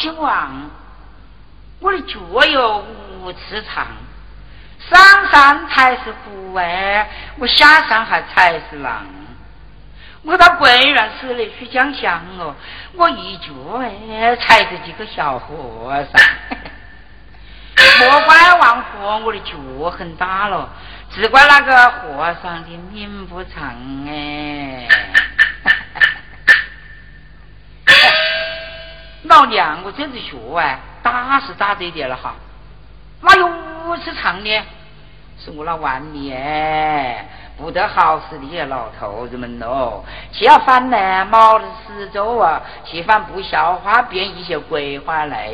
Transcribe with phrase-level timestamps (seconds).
[0.00, 0.70] 话本兴旺，
[1.80, 3.86] 我的脚有五尺长，
[4.88, 9.04] 上山才是虎哎，我下山还才是狼。
[10.22, 12.54] 我到桂园寺里去讲香哦，
[12.94, 16.22] 我一脚哎踩着几个小和尚。
[18.00, 20.68] 莫怪王婆，我的脚很大了，
[21.10, 23.74] 只怪那个和尚的命不长
[24.06, 24.86] 哎。
[29.30, 32.34] 老娘，我这只脚啊，打是打这点了哈，
[33.20, 34.62] 哪有五尺长呢？
[35.38, 40.04] 是我那顽泥哎，不得好死的些老头子们喽！
[40.32, 45.52] 既要翻呢，猫的四周啊，吃饭不消化，变一些鬼话来。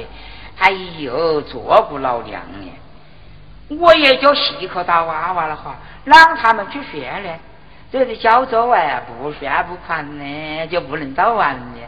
[0.58, 2.72] 哎呦，做不老娘呢！
[3.78, 7.28] 我也叫细口打娃娃了哈，让他们去学呢。
[7.92, 11.78] 这个叫做哎，不学不宽呢，就不能到完 呢。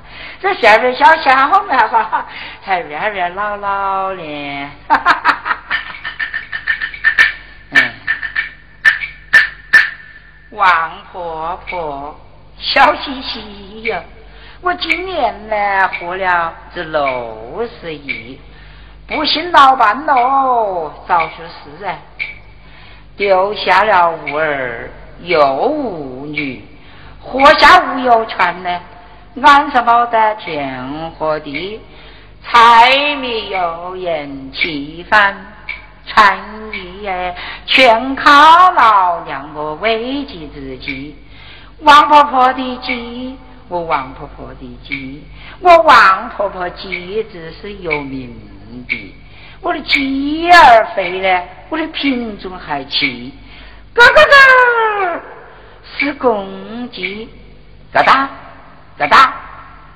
[0.41, 2.27] 这下边小小们哈，
[2.63, 4.71] 还越越老老呢。
[4.89, 5.35] 哈哈哈
[7.71, 7.93] 嗯，
[10.51, 12.19] 王婆婆
[12.59, 14.03] 笑嘻嘻呀！
[14.61, 18.41] 我今年呢，活了这六十亿。
[19.07, 21.98] 不幸老伴喽，早出世啊，
[23.17, 24.89] 丢下了无儿
[25.23, 26.62] 又无女，
[27.20, 28.80] 活下无有权呢。
[29.42, 31.80] 岸上冇得天和地，
[32.42, 35.36] 柴米油盐七饭，
[36.07, 36.36] 餐
[36.73, 37.34] 饮哎，
[37.67, 38.30] 全靠
[38.73, 41.14] 老娘我维系自己。
[41.80, 43.36] 王婆婆的鸡，
[43.68, 45.23] 我王婆婆的鸡，
[45.61, 48.34] 我王婆婆鸡子是有名。
[48.86, 49.14] 的，
[49.62, 53.33] 我的鸡儿肥呢，我的品种还齐，
[53.95, 54.23] 咯咯
[55.15, 55.21] 咯，
[55.99, 57.29] 是公鸡，
[57.93, 58.29] 咯哒
[58.99, 59.35] 咯哒，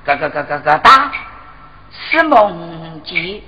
[0.05, 1.11] 咯咯咯咯咯哒，
[1.91, 3.43] 是母鸡，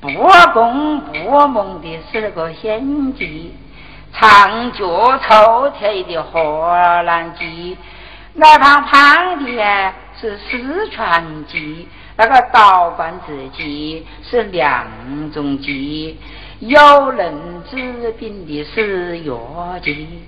[0.00, 0.08] 不
[0.52, 3.54] 公不母的是个仙鸡，
[4.12, 7.76] 长脚抽腿的荷兰鸡，
[8.40, 11.88] 矮胖胖的是四川鸡。
[12.18, 14.86] 那个倒管子鸡是两
[15.32, 16.18] 种鸡，
[16.60, 20.22] 有能治病的是药鸡，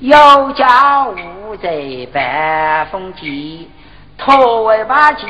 [0.00, 3.68] 有家无贼白凤鸡，
[4.16, 5.26] 驼尾巴鸡、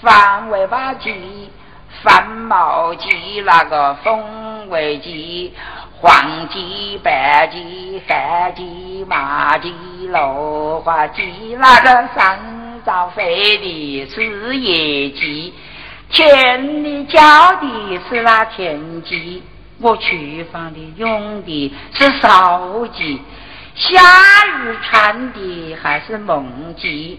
[0.00, 1.50] 反尾巴鸡、
[2.02, 5.52] 翻毛鸡，那个凤尾鸡、
[6.00, 9.74] 黄鸡、白鸡、黑鸡、麻鸡、
[10.08, 12.60] 芦花鸡，那个三。
[12.82, 15.52] 造飞的是野鸡，
[16.08, 17.20] 田里叫
[17.56, 19.42] 的是那田鸡，
[19.80, 20.04] 我厨
[20.52, 23.20] 房的用的是烧鸡，
[23.74, 23.98] 下
[24.46, 27.18] 雨穿的还是梦鸡，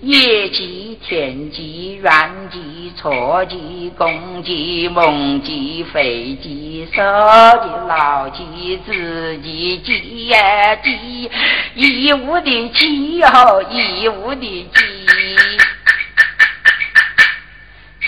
[0.00, 11.30] 野鸡、田鸡、原鸡、错鸡、公鸡、母鸡、肥鸡、瘦鸡、老鸡、子鸡、鸡呀鸡，
[11.74, 15.06] 一屋的鸡哦，一屋的鸡。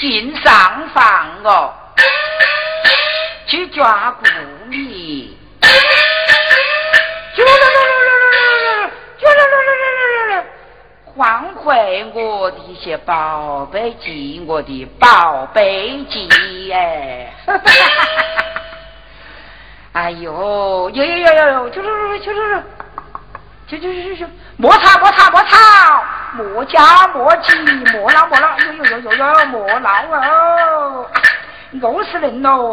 [0.00, 1.04] 进上房
[1.44, 1.72] 哦，
[3.54, 4.26] 去抓姑
[4.68, 5.38] 你。
[11.16, 17.32] 还回我的些宝贝鸡，我的宝贝鸡哎！
[19.92, 21.86] 哎呦，呦呦呦呦呦，去去
[22.18, 22.34] 去去
[23.68, 24.26] 去去去去去去去，
[24.56, 25.56] 莫吵莫吵莫吵，
[26.34, 27.54] 莫家莫急
[27.92, 31.06] 莫闹莫闹，呦呦呦呦呦，莫闹哦！
[31.80, 32.72] 饿死人喽！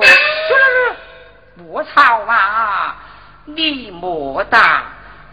[1.58, 2.98] 莫吵啊！
[3.46, 4.84] 你莫打，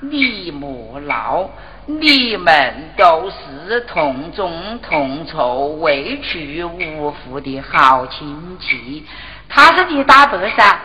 [0.00, 1.50] 你莫闹，
[1.86, 9.06] 你们都是同宗同仇、委屈无福的好亲戚。
[9.48, 10.80] 他是你大伯噻。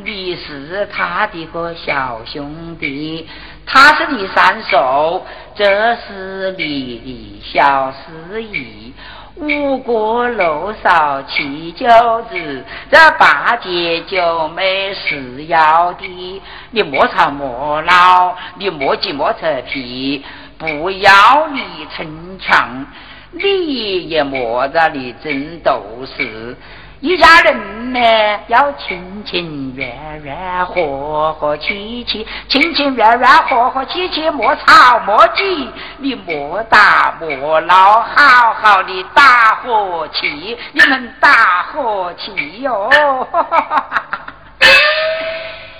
[0.00, 3.28] 你是他的个小兄弟，
[3.66, 5.24] 他是你三叔，
[5.56, 6.62] 这是你
[7.00, 8.94] 的小师姨，
[9.40, 11.86] 五哥六嫂七舅
[12.28, 16.42] 子，这八戒九妹是要的。
[16.72, 20.24] 你莫吵莫闹，你莫急莫扯皮，
[20.58, 22.84] 不要你逞强，
[23.30, 25.84] 你也莫让你争斗
[26.16, 26.56] 势。
[27.00, 28.00] 一家人呢，
[28.48, 29.84] 要亲亲热
[30.24, 42.90] 热，和和气气，亲亲热热，和和气气，莫吵莫急，你莫打莫闹，好好的打和气，你们打和气哟。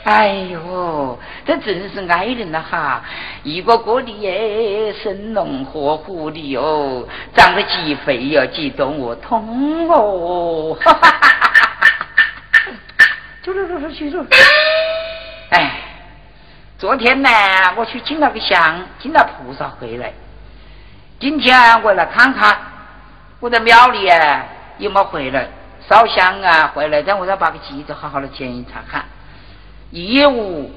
[0.08, 3.02] 哎呦，这真是爱人了哈！
[3.42, 10.74] 一个个的耶，生龙活虎的哟，长得几肥哟，极懂我痛哦！
[10.80, 11.50] 哈哈哈哈
[11.84, 12.70] 哈！
[13.42, 14.24] 走走走走去走。
[15.50, 15.72] 哎，
[16.78, 17.28] 昨天呢，
[17.76, 20.10] 我去请了个香，请了菩萨回来。
[21.20, 22.56] 今天我来看看，
[23.40, 24.46] 我在庙里啊
[24.78, 25.46] 有没回来
[25.86, 26.72] 烧香啊？
[26.74, 29.04] 回来，等我再把个机子好好的检查看。
[29.90, 30.70] 一五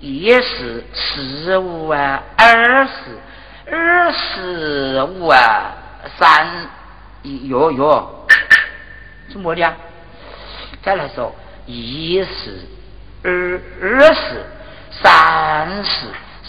[0.00, 2.92] 一十十五啊，二十
[3.70, 5.74] 二十五啊，
[6.16, 6.68] 三
[7.22, 8.26] 哟哟，
[9.32, 9.74] 怎么的？
[10.84, 11.34] 再来说，
[11.66, 12.60] 一十
[13.24, 14.46] 二二十
[15.02, 16.06] 三十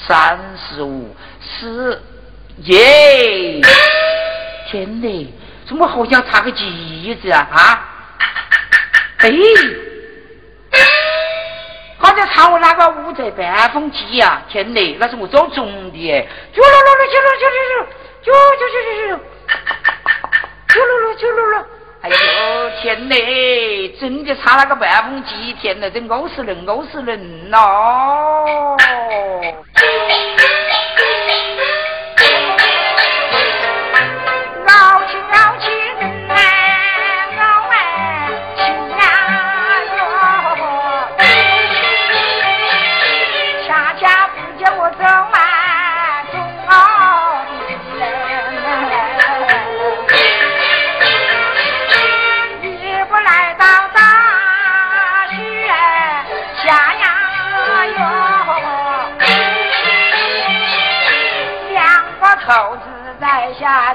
[0.08, 2.04] 三十五四
[2.66, 3.62] 耶！
[4.70, 5.34] 天哪，
[5.66, 7.48] 怎么好像差个几子啊？
[7.52, 7.90] 啊？
[9.20, 9.30] 哎！
[11.98, 16.28] 好像唱我那个五彩半风机呀，天哪，那是我做中的哎！
[16.54, 17.88] 啾噜噜噜，啾噜啾噜噜，
[18.24, 18.28] 啾
[18.60, 19.18] 啾啾啾啾，
[20.68, 21.64] 啾噜噜啾噜噜，
[22.02, 22.16] 哎呦
[22.82, 23.16] 天哪，
[24.00, 28.76] 真的唱那个半风机，天哪，真呕死人，呕死人喽！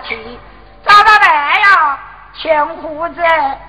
[0.02, 0.38] 去，
[0.86, 1.26] 找到没
[1.62, 1.68] 有？
[2.34, 3.20] 钱胡子，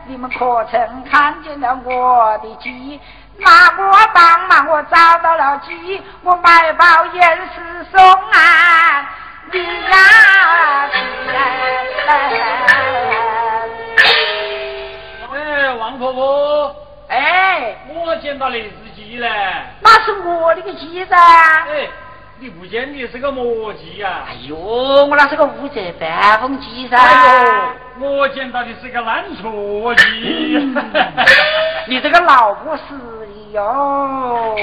[0.06, 3.02] 你们可曾看见了我的鸡？
[3.38, 8.00] 拿我帮忙，我找到了鸡，我买包盐食送
[8.32, 9.10] 啊！
[9.52, 9.98] 你呀，
[15.34, 16.76] 哎，王婆婆，
[17.10, 19.28] 哎，我捡到了一只鸡嘞，
[19.82, 21.18] 那是我的个鸡噻。
[21.18, 21.90] 哎。
[22.42, 24.26] 你不见你是个磨叽呀？
[24.28, 26.98] 哎呦，我那是个五折半风机噻。
[26.98, 30.04] 哎呦，我捡到的是个烂撮鸡。
[31.86, 34.56] 你这个老不死的哟。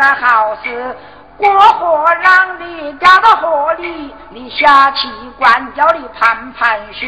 [0.00, 0.96] 那好事，
[1.36, 5.06] 过河让你掉到河里，你下棋
[5.38, 7.06] 关掉你盘盘输，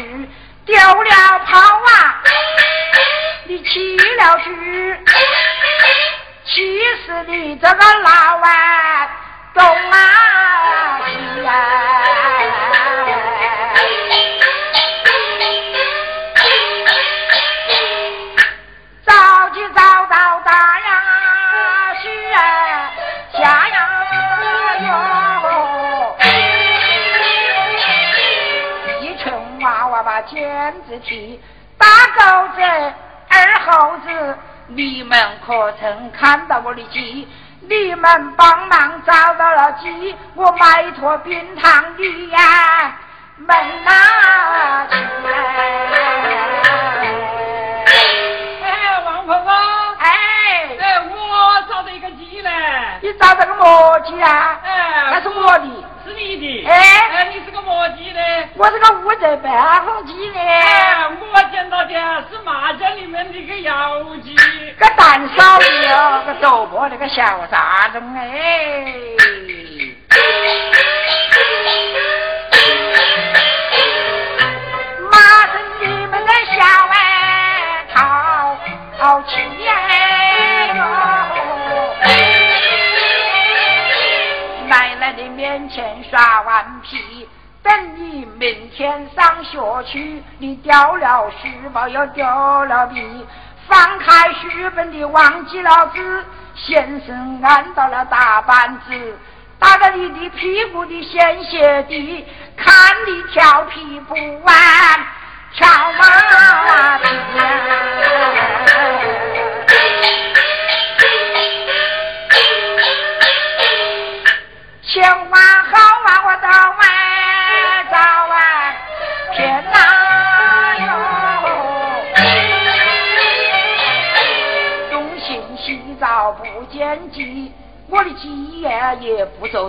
[0.63, 1.59] 丢了炮
[31.77, 32.61] 大狗子，
[33.29, 37.27] 二猴子，你们可曾看到我的鸡？
[37.61, 42.95] 你们帮忙找到了鸡，我买坨冰糖的呀，
[43.37, 44.95] 门拿起
[48.63, 49.51] 哎，王婆婆，
[49.99, 52.51] 哎，哎，我找到一个鸡嘞！
[53.01, 54.59] 你找到个磨鸡啊？
[54.63, 55.85] 哎，那是我的。
[56.05, 56.73] 是你的，哎，
[57.11, 58.19] 哎，你是个磨鸡的，
[58.55, 61.93] 我是个五泽半风鸡的，哎，我捡到的
[62.29, 64.35] 是麻将里面的个妖鸡，
[64.77, 68.93] 个胆小的哦，个走破那个小杂种哎，
[75.09, 75.17] 马
[75.47, 78.57] 是你们的小哎，淘
[78.99, 80.02] 淘气哎
[85.53, 87.27] 你面前耍顽皮，
[87.61, 92.25] 等你明天上学去，你掉了书包又丢
[92.65, 93.25] 了笔，
[93.67, 99.19] 翻开书本你忘记了字，先生按到了大板子，
[99.59, 102.25] 打到你的屁股的鲜血的，
[102.57, 102.73] 看
[103.05, 104.55] 你调皮不完，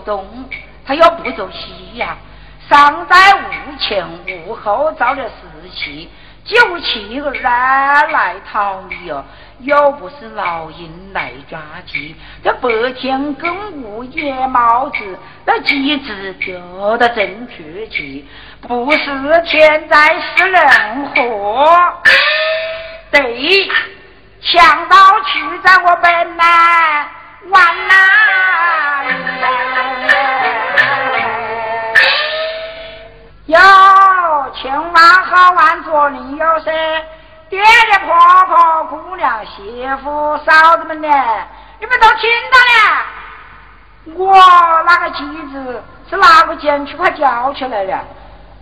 [0.04, 0.26] 东，
[0.86, 2.16] 他要不走西呀。
[2.68, 6.10] 上在无前无后，遭了事气，
[6.44, 9.24] 九气儿来来逃离哟。
[9.60, 18.28] 又不是老鹰来抓鸡，这白天跟午夜帽子，那鸡子丢得真出气，
[18.60, 18.98] 不是
[19.46, 22.02] 天灾是人祸。
[23.12, 23.68] 对，
[24.40, 27.06] 强盗去在我本来
[27.50, 27.94] 万难。
[33.46, 33.58] 哟，
[34.54, 36.70] 千万好万做人有事。
[37.50, 41.08] 爹爹、婆婆、姑娘、媳妇、嫂子们呢？
[41.78, 42.74] 你们都听到了？
[44.16, 48.04] 我那个机子是拿个剑去快叫起来了，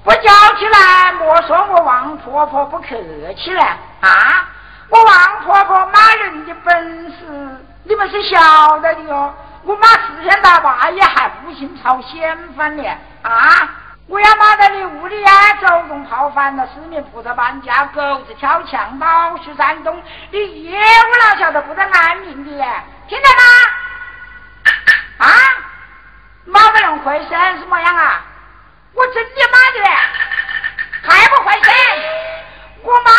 [0.04, 0.20] 不叫
[0.58, 2.88] 起来，莫说我王婆婆不客
[3.36, 3.64] 气了
[4.00, 4.48] 啊！
[4.88, 9.34] 我王婆婆骂人的本事，你们是晓得的哟。
[9.64, 12.84] 我妈四天大半夜还不信朝鲜饭呢
[13.22, 13.70] 啊！
[14.08, 22.50] 我要妈在你屋里呀，走动跑反了，四面菩萨搬家，狗子跳墙，老鼠山东，你一我老小都不得安宁的，
[23.08, 23.42] 听到吗？
[25.18, 25.30] 啊？
[26.44, 28.20] 妈不人会生是么样啊？
[28.94, 29.84] 我真的妈的，
[31.08, 31.72] 还不会生？
[32.82, 33.10] 我骂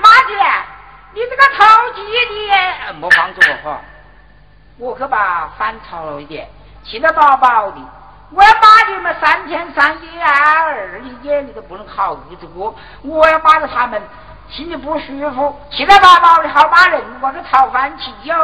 [0.00, 0.32] 骂的，
[1.12, 2.02] 你这个偷鸡
[2.48, 3.78] 的，莫放着哈！
[4.78, 6.48] 我可把反吵了一点，
[6.82, 7.76] 气得饱饱的。
[8.30, 12.74] 我要骂你们三天三夜啊，二一夜里都不能好日子过。
[13.02, 14.00] 我要骂着他们，
[14.48, 18.34] 心里不舒服，气得把毛的好骂人，我个讨饭气哟。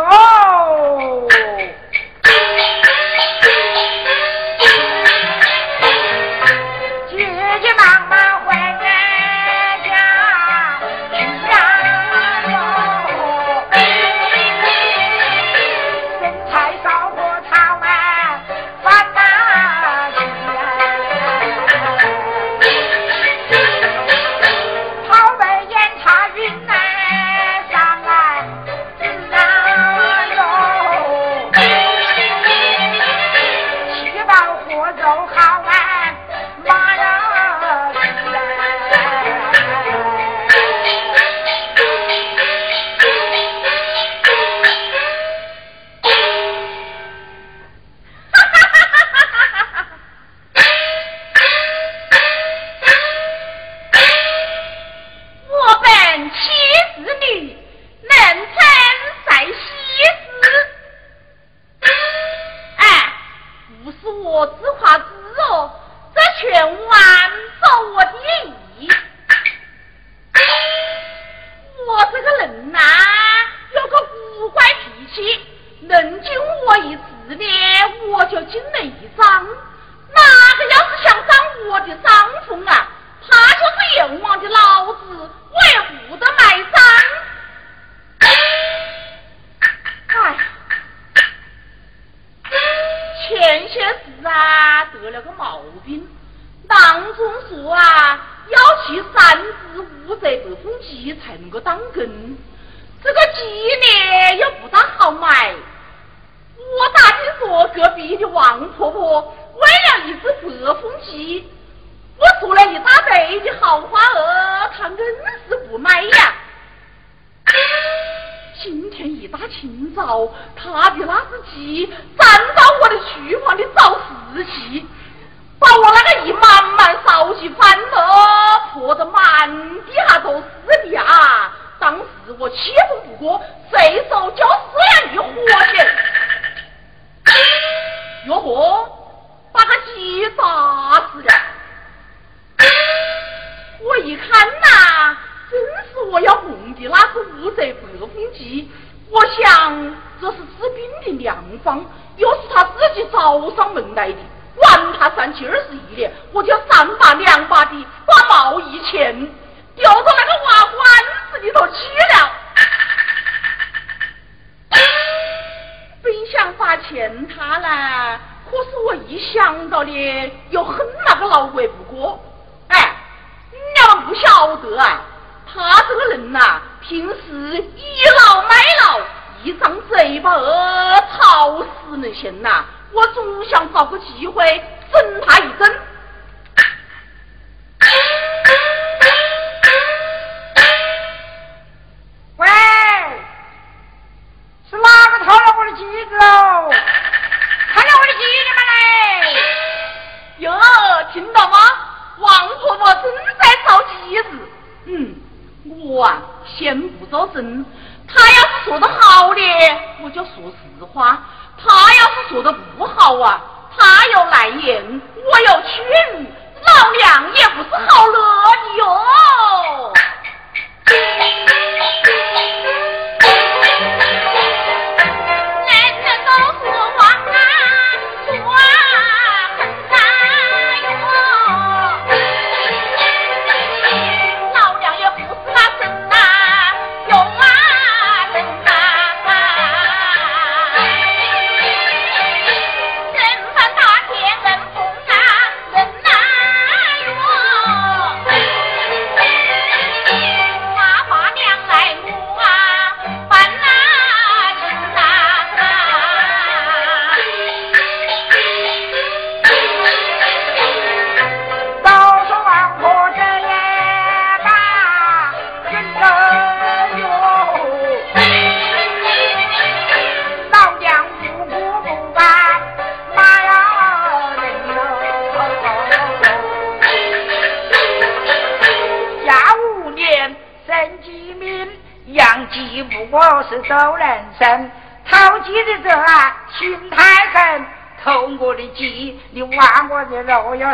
[101.39, 102.40] 鸡子哦。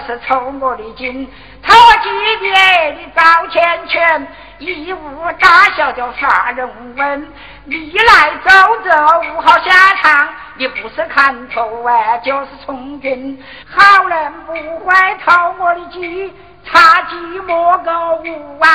[0.07, 1.29] 是抽我的筋，
[1.63, 2.09] 偷鸡
[2.41, 7.33] 的你遭千拳，一无大小就杀人问，
[7.65, 8.51] 历来走
[8.85, 8.91] 走
[9.35, 16.33] 无好下场，你不是看透啊，就是从军，好人不会偷我的鸡，
[16.65, 18.71] 差鸡莫个五万，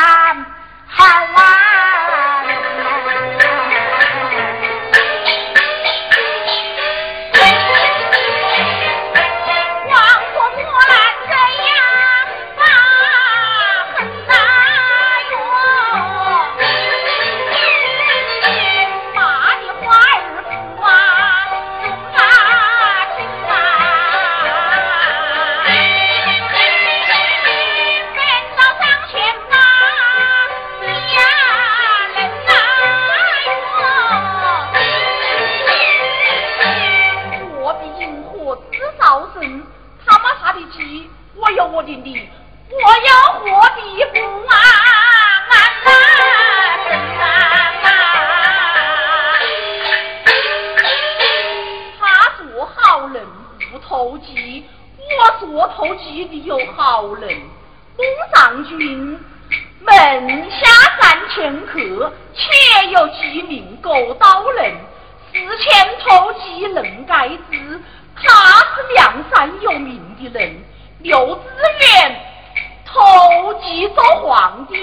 [0.88, 1.58] 好啊！
[58.78, 59.20] 您
[59.82, 60.68] 门下
[61.00, 64.74] 三千客且有几名狗刀人
[65.32, 67.82] 四千偷鸡能改之
[68.16, 70.56] 他是梁山有名的人。
[71.00, 71.42] 刘志
[71.80, 72.16] 远
[72.86, 74.76] 偷鸡做皇帝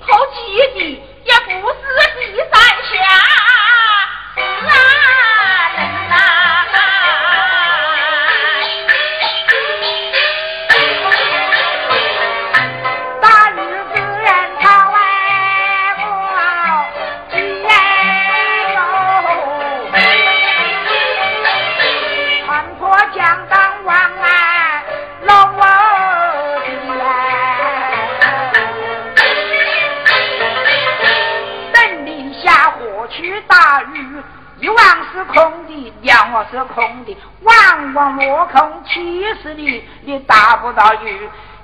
[0.00, 1.74] 偷鸡的也不是
[2.20, 2.94] 第三下
[4.68, 4.95] 啊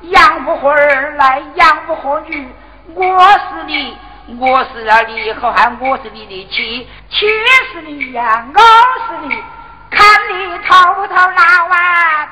[0.03, 2.49] 养不活儿来养不活女，
[2.95, 3.97] 我是你，
[4.39, 7.27] 我是啊你好汉，我是你的妻，妻
[7.73, 8.61] 是你呀，我
[9.07, 9.37] 是你，
[9.91, 12.29] 看你讨不讨那碗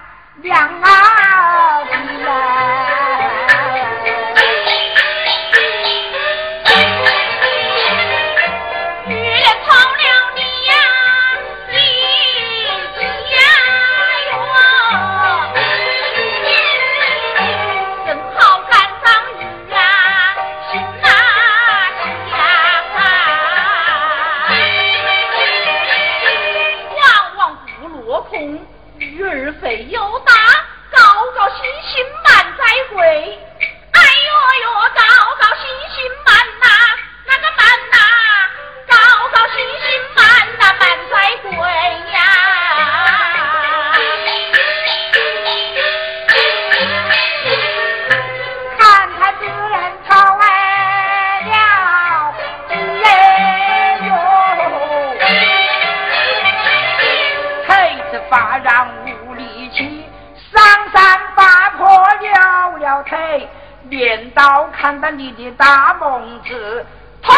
[60.52, 60.62] 上
[60.92, 63.48] 山八坡了了腿
[63.88, 66.84] 镰刀砍断你的大拇指
[67.22, 67.34] 痛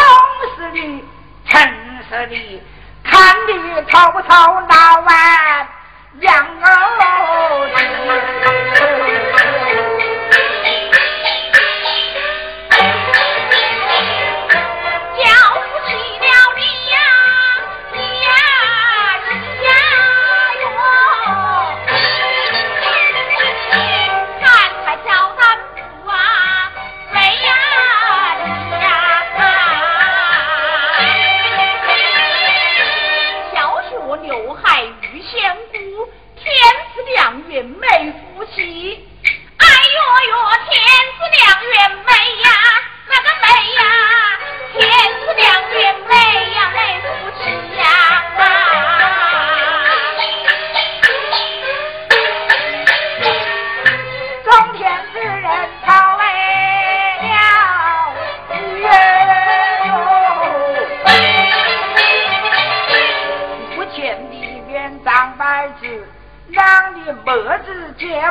[0.55, 1.03] 死你
[1.49, 1.61] 疼
[2.09, 2.61] 死你
[3.03, 4.29] 看你头不偷
[4.67, 5.67] 老啊？
[6.19, 7.83] 娘儿子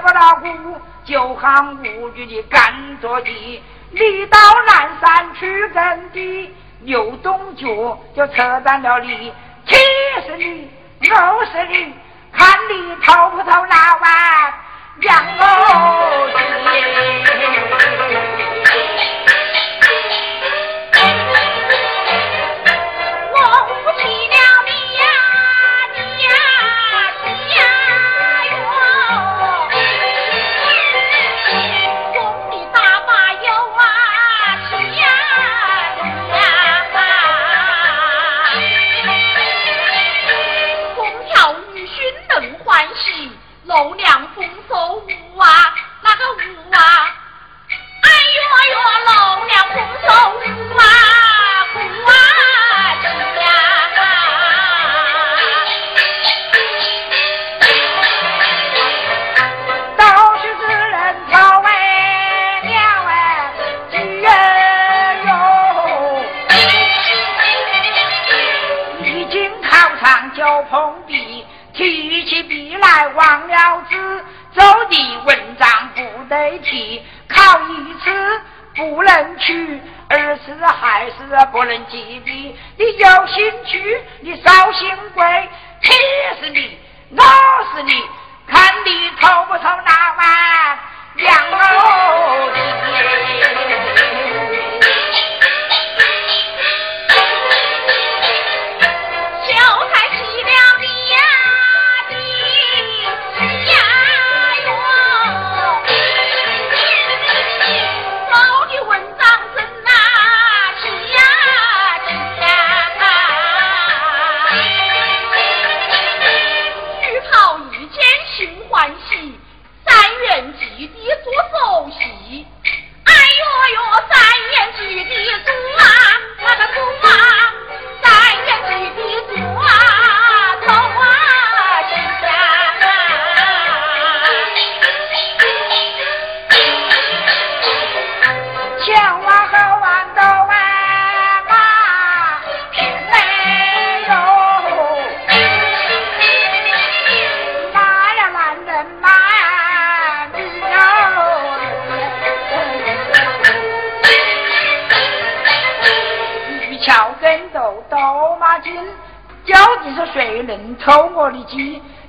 [0.03, 3.63] 不老鼓，就喊无玉的干着急，
[3.93, 7.67] 你到南山去耕地，牛东脚
[8.15, 9.33] 就扯断了你，
[9.65, 9.77] 气
[10.27, 10.69] 死你，
[11.09, 11.95] 呕死你，
[12.33, 14.55] 看你偷不偷那碗
[15.03, 15.43] 羊肉。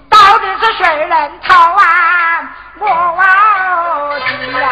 [0.10, 2.56] 到底是谁人偷啊？
[2.80, 2.86] 我
[4.20, 4.70] 的呀！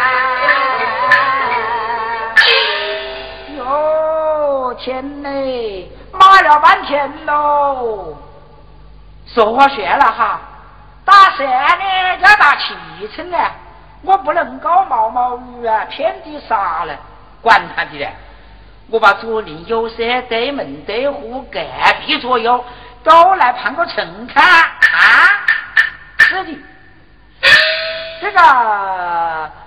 [3.58, 8.16] 哟，天嘞，骂了半天喽！
[9.26, 10.40] 说话算了哈，
[11.04, 12.74] 打蛇呢要打七
[13.14, 13.38] 寸呢！
[14.02, 16.96] 我不能搞毛毛雨啊，天地杀了，
[17.42, 18.10] 管他的嘞！
[18.90, 19.96] 我把左邻右舍、
[20.28, 21.60] 对门对户、隔
[22.04, 22.64] 壁左右。
[23.04, 24.68] 都来判个称看啊！
[26.18, 26.58] 是的，
[28.20, 28.40] 这个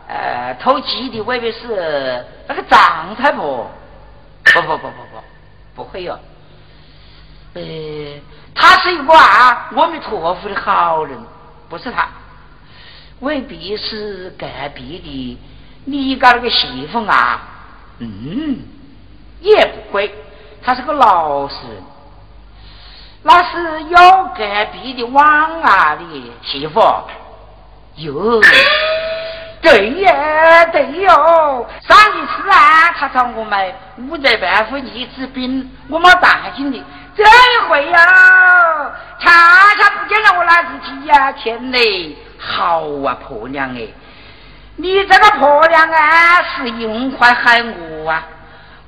[0.07, 3.69] 呃偷鸡的未必是那个张太婆，
[4.43, 5.23] 不不不不不，
[5.75, 6.17] 不会哟。
[7.53, 7.61] 呃，
[8.53, 9.69] 他是一个啊？
[9.75, 11.17] 阿弥陀佛的好人，
[11.69, 12.07] 不是他，
[13.19, 15.39] 未必是隔壁的
[15.85, 17.41] 你家那个媳妇啊，
[17.99, 18.59] 嗯，
[19.41, 20.13] 也不会，
[20.63, 21.83] 他是个老实人。
[23.27, 23.97] 那是有
[24.37, 25.25] 隔壁的王
[25.63, 26.79] 啊的媳妇，
[27.95, 28.39] 哟，
[29.63, 31.67] 对呀，对哟。
[31.87, 36.83] 上一次啊，他找我买五百半副一支兵，我没担心的。
[37.17, 37.97] 这一回呀，
[39.19, 39.31] 恰
[39.73, 41.31] 恰不见了我那只鸡呀！
[41.31, 43.87] 天嘞，好啊，婆娘哎，
[44.75, 48.23] 你这个婆娘啊，是用坏害我啊！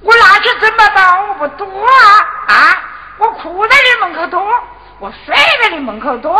[0.02, 2.84] 我拿去怎么办我不多啊啊！
[3.19, 4.47] 我哭在你门口多，
[4.99, 6.39] 我睡在你门口多，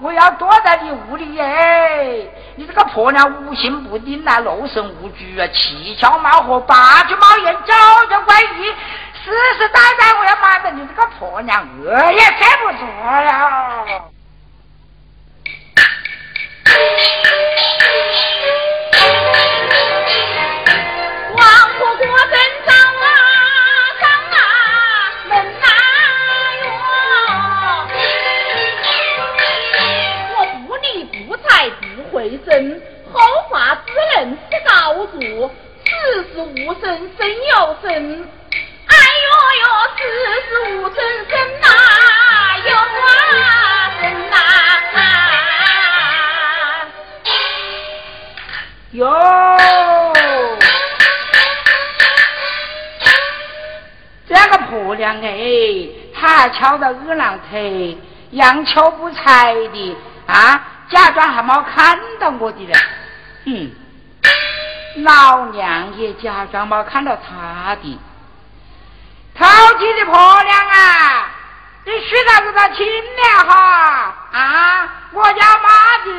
[0.00, 2.32] 我要躲在你屋里耶！
[2.56, 7.74] 你这个婆娘无心不定啊，六神无主啊，七窍冒火，八句冒烟，九
[8.08, 8.72] 九怪异。
[9.24, 14.02] 实实在在，我要瞒着你这个婆娘，我也忍不住了。
[32.52, 32.80] 不回声，
[33.12, 34.36] 后话只能是
[34.68, 35.16] 告诉：
[35.84, 35.90] 世
[36.22, 36.84] 事无声
[37.18, 38.28] 胜有声。
[38.86, 39.26] 哎呦
[39.60, 39.64] 呦，
[39.96, 40.00] 世
[40.48, 40.96] 事无声
[41.30, 41.66] 声呐，
[42.66, 43.40] 有啊
[44.00, 44.36] 声呐。
[48.92, 49.00] 哟，
[54.28, 55.26] 这个婆娘哎，
[56.14, 57.96] 她还翘着二郎腿，
[58.32, 62.72] 样巧不才的啊，假装还没看到我的嘞。
[63.46, 63.72] 嗯，
[65.04, 67.98] 老娘也假装没看到他的。
[69.34, 69.46] 淘
[69.78, 71.30] 气的婆娘啊，
[71.86, 74.14] 你许啥子他亲了哈？
[74.32, 75.68] 啊，我家妈
[76.04, 76.10] 的，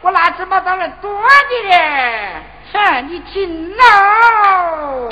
[0.00, 2.42] 我哪怎么到人多的嘞？
[2.72, 5.08] 哼，你听喽，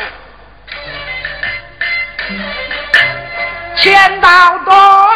[3.76, 5.14] 钱到多，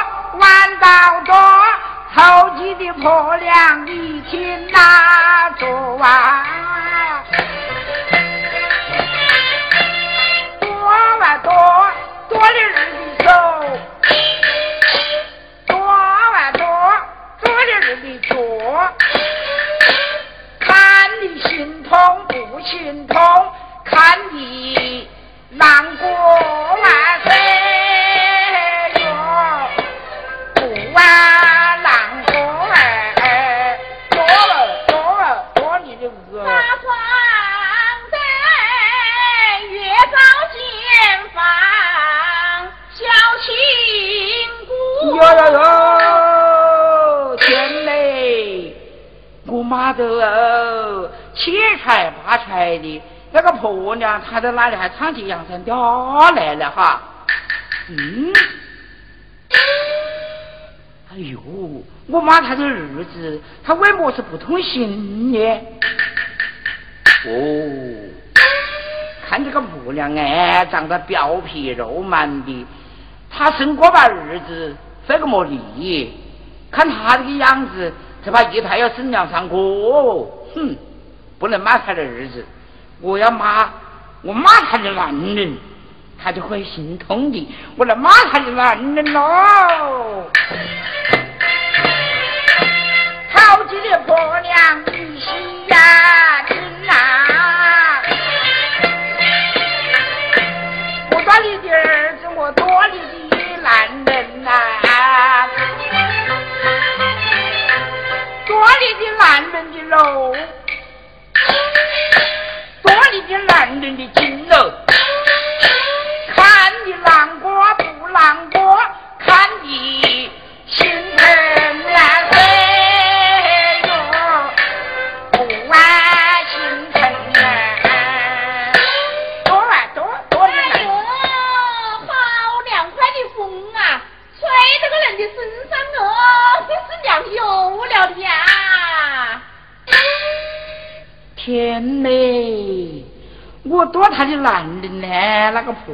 [3.00, 6.71] 婆娘，你听哪做啊？
[52.72, 57.02] 八彩的，那个婆娘她在哪里还唱起阳春调来了哈？
[57.88, 58.32] 嗯，
[61.12, 61.40] 哎呦，
[62.06, 65.60] 我妈她的儿子，他为么是不通心呢？
[67.26, 67.30] 哦，
[69.28, 72.66] 看这个婆娘哎，长得膘皮肉满的。
[73.30, 74.74] 她生过把儿子，
[75.06, 76.14] 费个么力？
[76.70, 77.92] 看他这个样子，
[78.24, 79.56] 这把一胎要生两三个，
[80.54, 80.74] 哼！
[81.38, 82.44] 不能骂他的儿子，
[83.02, 83.68] 我要骂
[84.22, 85.58] 我骂他的男人，
[86.22, 87.48] 他就会心痛的。
[87.76, 90.30] 我来骂他的男人喽！
[93.34, 96.46] 好几的婆娘你心呀，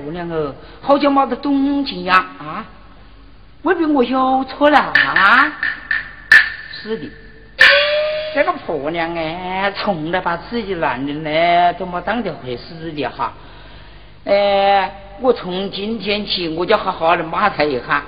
[0.09, 2.65] 婆娘哦，好久没得动静呀啊！
[3.63, 5.53] 未必我有错了啊？
[6.73, 7.11] 是的，
[8.35, 13.35] 这个婆娘哎，从来把自己男人呢都没当这回事的哈。
[14.25, 14.91] 哎，
[15.21, 18.03] 我从今天起我就好好的骂他一下，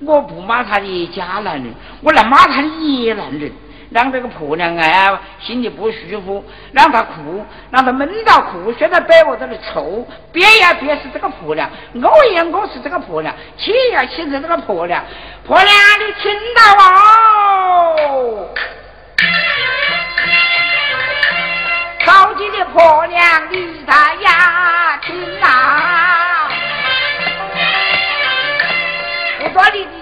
[0.00, 3.52] 我不骂他的假男人，我来骂他的野男人。
[3.96, 15.02] 让这个婆娘啊心里不舒服，让她哭，让她闷到哭，睡在被窝子里愁，憋呀憋死这个婆娘，怄呀怄死这个婆娘，气呀气死这个婆娘，
[15.46, 18.50] 婆娘你听到哦？
[22.04, 26.50] 好急的婆娘你咋呀听啊？
[29.40, 29.95] 我说你。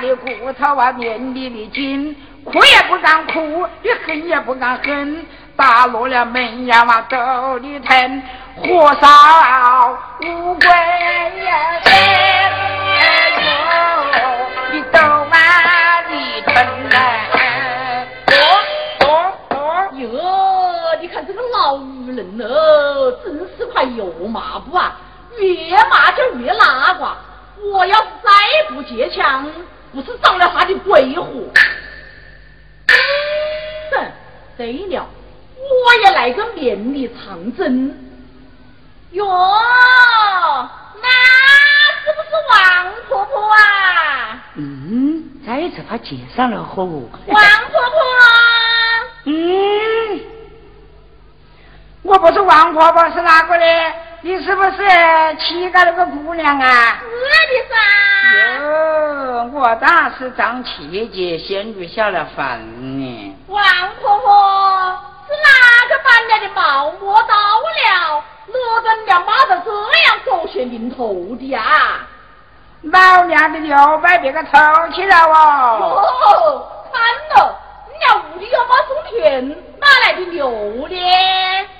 [0.00, 8.22] 的骨头啊，面里的筋，哭也不敢哭，你恨也不敢恨，打落了门牙往兜里吞，
[8.56, 12.52] 火烧乌龟呀，哎
[13.44, 16.96] 呦，你兜碗里吞来，
[18.30, 18.32] 哦
[19.50, 19.56] 哦
[19.94, 20.06] 哟，
[21.00, 24.96] 你看这个老女人哦，真是块油麻布啊，
[25.38, 27.06] 越骂就越拉呱。
[27.72, 28.30] 我要是再
[28.68, 29.44] 不借枪，
[29.92, 31.24] 不是长了他的鬼火。
[32.88, 34.12] 哼，
[34.56, 35.08] 对了，
[35.56, 37.96] 我也来个绵里长针。
[39.12, 39.24] 哟，
[41.00, 41.08] 那
[42.04, 44.44] 是不是王婆婆啊？
[44.56, 47.08] 嗯，再次他介绍了和我。
[47.26, 47.98] 王婆婆。
[49.24, 50.20] 嗯，
[52.02, 53.64] 我不是王婆婆，是哪个呢？
[54.20, 54.72] 你是不是
[55.38, 56.98] 乞丐那个姑娘啊？
[57.00, 57.06] 是
[57.46, 57.76] 的噻。
[58.62, 62.58] 哟，我当是张七姐仙女下了凡
[62.98, 63.36] 呢。
[63.46, 63.62] 王
[64.00, 65.48] 婆婆是哪
[65.88, 72.06] 个把你的毛摸到了，惹得娘妈的这样狗血淋头的啊？
[72.82, 74.50] 老娘的牛被别个偷
[74.94, 76.02] 去了哦。
[76.02, 77.00] 哦，惨
[77.36, 77.67] 了，你
[78.00, 79.48] 家屋里有没种田，
[79.80, 80.48] 哪来的牛
[80.88, 80.96] 呢？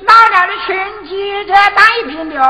[0.01, 2.43] 老娘的群鸡才当一瓶牛。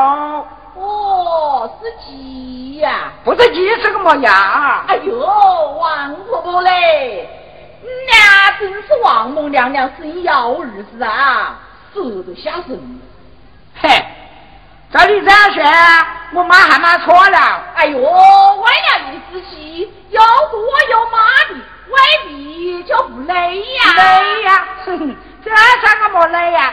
[0.75, 3.13] 哦，是鸡呀？
[3.25, 4.85] 不是鸡是个么样？
[4.87, 7.29] 哎呦，王婆婆嘞，
[7.83, 11.59] 你俩真是王母娘娘生幺儿子啊，
[11.93, 13.01] 舍得下生。
[13.81, 13.89] 嘿，
[14.93, 15.63] 照你这样说，
[16.35, 17.63] 我妈还骂错了。
[17.75, 21.55] 哎呦，为了你自己又多又麻的，
[21.89, 23.93] 未必就不累呀？
[23.97, 26.73] 累呀，哼哼，这算个么累呀？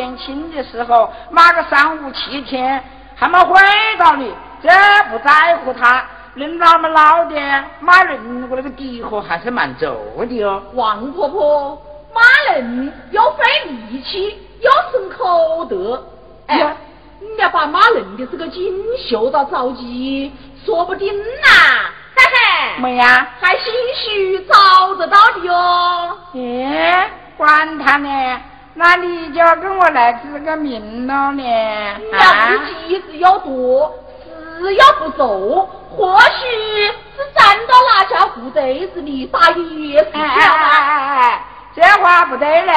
[0.00, 2.82] 年轻的时候，骂个三五七天
[3.14, 3.60] 还没回
[3.98, 4.32] 到你，
[4.62, 4.70] 这
[5.10, 6.02] 不在乎他。
[6.34, 7.36] 人老么老的，
[7.80, 9.84] 骂人我那个底货还是蛮足
[10.24, 10.62] 的哦。
[10.72, 11.82] 王婆婆
[12.14, 16.02] 骂人又费力气，又省口德。
[16.46, 16.74] 哎，
[17.20, 18.62] 你要把骂人的这个劲
[19.06, 20.32] 秀到着急，
[20.64, 21.50] 说不定呐。
[22.16, 26.16] 嘿嘿，没呀，还兴许找得到的哟。
[26.36, 28.40] 哎，管他呢。
[28.80, 31.44] 那你就要跟我来指个名了呢？
[32.14, 32.56] 啊，
[32.88, 33.94] 机子又多，
[34.58, 41.44] 事要不做，或许是站到哪家部队子里打野是哎哎哎哎，
[41.76, 42.72] 这话不对呢。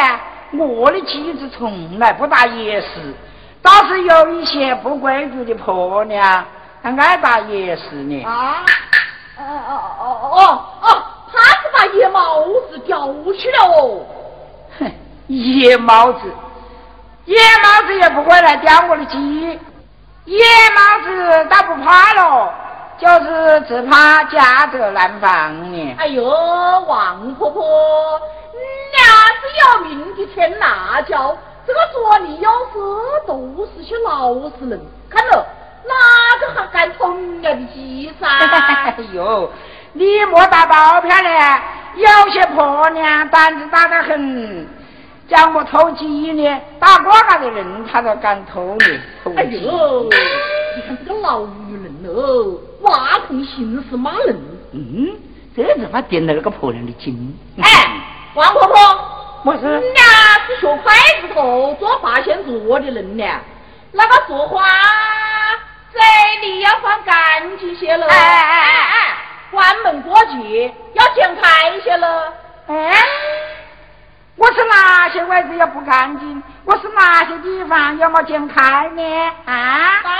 [0.58, 3.16] 我的妻子从来不打野食，
[3.62, 6.44] 倒是有一些不规矩的婆娘，
[6.84, 8.26] 她爱打野食呢。
[8.26, 8.66] 啊？
[9.38, 13.08] 哦哦哦哦哦，他是把野猫子叼
[13.40, 14.06] 去了哦。
[14.80, 14.92] 哼。
[15.28, 16.20] 野猫子，
[17.26, 19.60] 夜猫子也不会来叼我的鸡。
[20.26, 22.54] 夜猫子倒不怕了，
[22.98, 25.96] 就是只怕家贼难防呢。
[25.98, 26.24] 哎呦，
[26.88, 27.64] 王婆婆，
[28.54, 28.60] 你
[28.98, 29.04] 俩
[29.40, 32.80] 是有命的添辣椒，这个做里要是
[33.26, 34.80] 都是些老实人。
[35.10, 35.46] 看了
[35.86, 35.94] 哪
[36.40, 38.28] 个还敢偷人家的鸡噻？
[38.28, 39.52] 哎呦，
[39.94, 41.62] 你莫打包票了，
[41.96, 44.68] 有些婆娘胆子大得很。
[45.34, 48.86] 讲我偷鸡呢，打过那的人他都敢偷呢。
[49.36, 50.08] 哎呦，
[50.76, 54.40] 你看这个老女人哦，挖空心思骂人。
[54.74, 55.10] 嗯，
[55.58, 57.36] 这怎么点了那个婆娘的筋？
[57.60, 57.66] 哎，
[58.36, 58.76] 王婆婆，
[59.44, 60.04] 我是你俩
[60.46, 63.26] 是学筷子头做八仙桌的人呢，
[63.92, 64.62] 那个说话
[65.92, 66.00] 嘴
[66.48, 68.06] 里要放干净些了。
[68.06, 69.18] 哎哎哎哎，
[69.50, 72.32] 关门过节要剪开些了。
[72.68, 72.94] 哎。
[74.36, 76.44] 我是哪些位置也不干净？
[76.66, 79.32] 我是哪些地方要么剪开呢？
[79.46, 80.02] 啊？
[80.04, 80.12] 妈，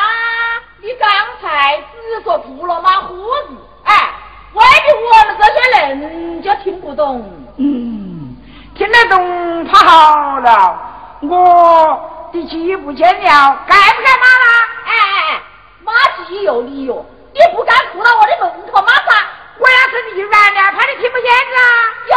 [0.82, 1.10] 你刚
[1.42, 3.16] 才只说秃了马胡
[3.48, 4.14] 子，哎，
[4.54, 7.22] 外地我们这些人就听不懂。
[7.58, 8.36] 嗯，
[8.76, 10.80] 听得懂怕好了。
[11.22, 14.68] 我的鸡不见了，该不该骂啦？
[14.86, 15.42] 哎哎哎，
[15.84, 15.92] 骂
[16.26, 17.04] 鸡有理由，
[17.34, 19.28] 你不该吐到我的门口骂啥？
[19.58, 21.60] 我要是离远了，怕你听不见啊？
[22.10, 22.16] 哟，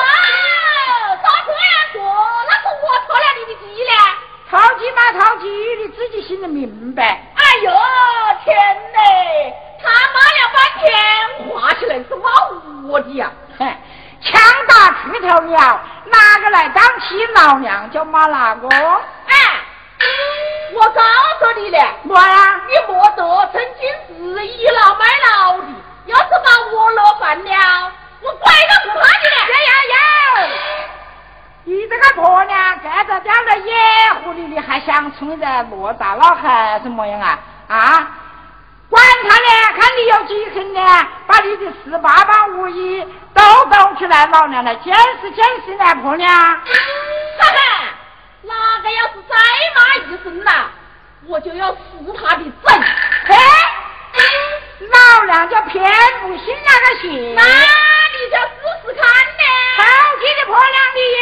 [1.46, 1.98] 咋这样说？
[2.48, 3.92] 那是我偷了你的鸡呢？
[4.50, 5.48] 偷鸡嘛偷鸡，
[5.82, 7.20] 你自己心里明白。
[7.34, 7.70] 哎呦，
[8.44, 8.56] 天
[8.92, 9.54] 嘞！
[9.82, 10.86] 他骂了半天，
[11.50, 12.30] 画起来是骂
[12.88, 13.30] 我的呀！
[13.58, 13.66] 哼，
[14.22, 18.68] 枪打出头鸟，哪个来当起老娘就骂哪个。
[18.68, 19.34] 哎，
[20.74, 21.02] 我告
[21.40, 25.66] 诉你了，莫呀，你莫得曾经是倚老卖老的。
[26.06, 27.92] 要是把我惹烦了，
[28.22, 29.36] 我鬼都不怕你了。
[29.48, 30.95] 有有有！
[31.68, 33.74] 你这个婆娘盖着掉了野
[34.22, 37.36] 狐狸，你还想冲着罗大老还什么样啊？
[37.66, 38.08] 啊！
[38.88, 40.80] 管他呢，看你有几狠呢，
[41.26, 43.04] 把你的十八般武艺
[43.34, 46.28] 都抖出来，老娘来见识见识呢，婆娘。
[46.30, 46.54] 哈
[47.40, 47.58] 哈，
[48.42, 48.54] 哪
[48.84, 49.34] 个要是再
[49.74, 50.70] 骂一声呐，
[51.26, 51.78] 我就要撕
[52.16, 52.72] 他的嘴。
[53.26, 53.34] 嘿，
[54.86, 55.82] 老娘就偏
[56.22, 57.34] 不信那个邪。
[57.34, 58.54] 那你就试
[58.84, 59.42] 试看呢。
[59.78, 59.82] 好
[60.18, 61.20] 气的婆娘的耶！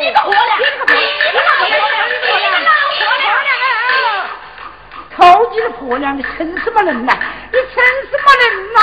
[0.00, 3.02] 你个婆娘，你个婆娘，你个婆娘，你个老婆
[3.42, 3.48] 娘。
[5.16, 5.18] 偷
[5.52, 7.16] 鸡的婆娘，你成什么人呐？
[7.52, 8.44] 你成什么人
[8.74, 8.78] 呐？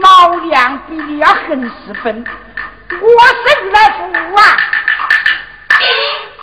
[0.00, 2.24] 老娘比你要狠十分，
[3.00, 3.06] 我
[3.46, 4.00] 生来福
[4.36, 4.40] 啊！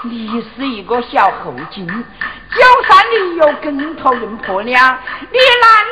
[0.04, 5.00] 你是一个小后进，就算你有跟头人婆娘，
[5.32, 5.91] 你难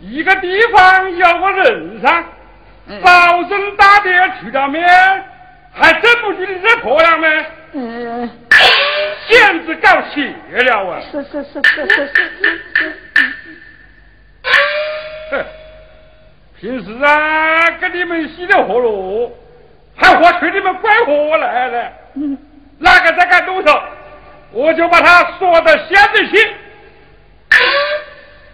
[0.02, 2.24] 一个地方要个人噻。
[3.02, 4.88] 保证大爹去了面，
[5.74, 8.30] 还真不记你这婆娘们，嗯，
[9.28, 11.02] 简直搞邪了啊！
[11.12, 12.14] 是是是是是是
[12.76, 12.96] 是。
[15.32, 15.44] 哼，
[16.60, 19.36] 平时啊，跟你们洗的活路，
[19.96, 21.92] 还活催你们拐活来了。
[22.14, 22.38] 嗯，
[22.78, 23.82] 哪个再敢动手，
[24.52, 26.56] 我就把他说的现在去。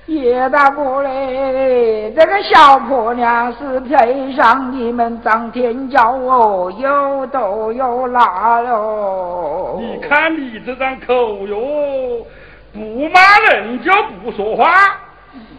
[0.07, 9.79] 叶大哥嘞，这个小婆娘是配上你们张天骄哦，有豆有辣喽。
[9.79, 12.25] 你看你这张口哟，
[12.73, 13.91] 不骂人就
[14.23, 14.71] 不说话，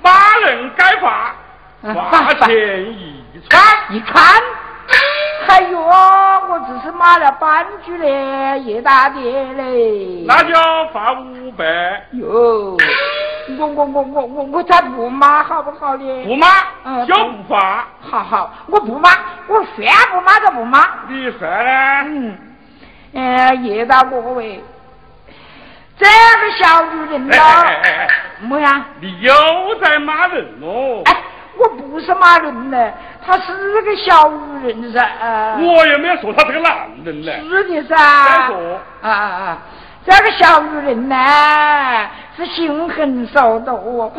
[0.02, 0.10] 骂
[0.44, 1.34] 人该罚，
[2.10, 3.62] 罚钱一串。
[3.90, 4.42] 一看，
[5.48, 9.22] 哎呦，我只是骂了半句嘞，叶大爹
[9.54, 10.24] 嘞。
[10.26, 10.52] 那就
[10.92, 11.64] 罚五百。
[12.12, 12.76] 哟，
[13.58, 16.24] 我我我我我我才不骂好不好嘞？
[16.24, 16.46] 不骂
[16.84, 17.84] 嗯就不罚。
[18.00, 19.10] 好好，我不骂，
[19.48, 20.78] 我算不骂就不骂。
[21.08, 22.02] 你说呢？
[22.04, 22.38] 嗯，
[23.14, 24.62] 呃，叶大哥喂，
[25.98, 28.08] 这个小女人哎呐，哎哎哎，
[28.42, 28.86] 么呀？
[29.00, 29.32] 你又
[29.80, 31.02] 在骂人哦！
[31.06, 31.16] 哎，
[31.58, 32.92] 我不是骂人呢，
[33.24, 35.00] 她是个小女人噻。
[35.20, 37.32] 呃我也没有说他是个男人呢。
[37.48, 37.96] 是的噻。
[37.96, 39.58] 再说啊啊啊！
[40.04, 41.16] 这个小女人呢，
[42.36, 44.12] 是心狠手毒哦。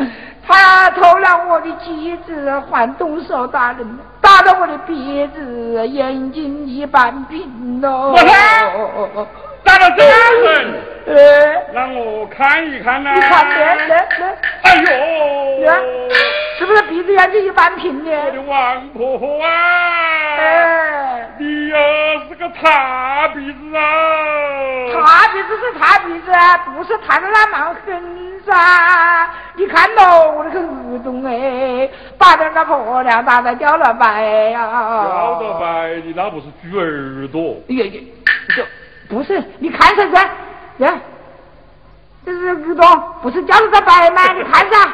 [0.47, 8.11] 她偷了我的机子，还动手打人，打得我的鼻子、眼睛一半平喽。
[8.11, 8.27] 我看
[9.63, 10.13] 打得这样
[10.43, 10.73] 狠，
[11.07, 11.15] 呃，
[11.73, 13.13] 让我看一看呐。
[13.15, 14.05] 你看来来来，
[14.63, 14.85] 哎呦，
[16.57, 18.11] 是不是鼻子眼睛一半平呢？
[18.25, 19.47] 我的王婆婆啊！
[20.37, 20.92] 哎，
[21.39, 21.77] 你呀
[22.29, 23.81] 是个塌鼻子啊！
[24.93, 26.31] 塌鼻子是塌鼻子，
[26.75, 29.29] 不是塌的那蛮狠噻。
[29.55, 34.67] 你看喽，我那个耳洞哎，把那个婆娘打的掉了白呀、
[35.39, 37.59] 掉了白，你那不是猪耳朵？
[37.69, 38.01] 哎呀呀，
[38.55, 38.65] 这
[39.09, 40.29] 不是，你看噻噻，
[40.77, 40.99] 呀，
[42.25, 44.33] 这是耳朵，不是掉了个白吗？
[44.33, 44.93] 你看噻。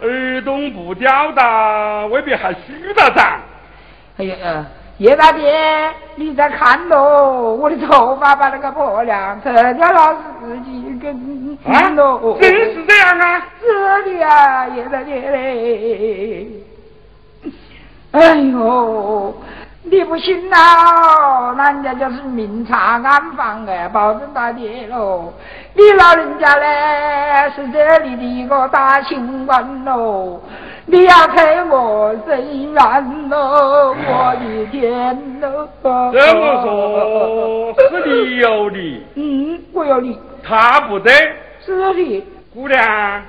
[0.02, 3.40] 耳洞不掉的，未必还虚的长。
[4.18, 4.66] 哎呀，呃
[5.00, 13.48] 叶大爹，你在看喽，我的头发把那个婆娘扯掉了自己跟啊喽。，真是这样啊！
[13.58, 16.46] 是的呀，叶大爹嘞。
[18.10, 19.34] 哎呦，
[19.82, 21.54] 你不信呐？
[21.56, 25.32] 人家就是明察暗访哎，保证大爹喽。
[25.74, 30.40] 你老人家嘞是这里的一个大清官喽，
[30.84, 35.68] 你要陪我伸冤喽，我的天喽！
[36.12, 41.12] 这么说，是你有理，嗯，我有理，他不对。
[41.64, 43.22] 是的，姑娘，